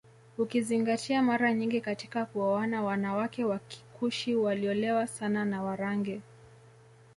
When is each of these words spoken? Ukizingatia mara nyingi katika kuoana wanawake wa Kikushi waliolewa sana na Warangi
Ukizingatia 0.37 1.21
mara 1.23 1.53
nyingi 1.53 1.81
katika 1.81 2.25
kuoana 2.25 2.83
wanawake 2.83 3.43
wa 3.45 3.59
Kikushi 3.59 4.35
waliolewa 4.35 5.07
sana 5.07 5.45
na 5.45 5.63
Warangi 5.63 6.21